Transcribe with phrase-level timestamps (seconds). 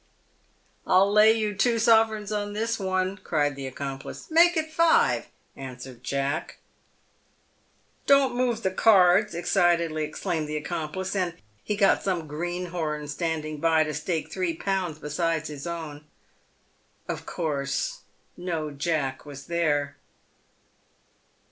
[0.87, 4.31] "I'll lay you two sovereigns on this one," cried the accomplice.
[4.31, 6.57] "Make it five," answered Jack."
[8.07, 13.83] Don't move the cards," excitedly exclaimed the accomplice; and he got some greenhorn standing by
[13.83, 14.93] to stake 31.
[14.95, 16.05] besides his own.
[17.07, 17.99] Of course
[18.35, 19.97] no jack was there.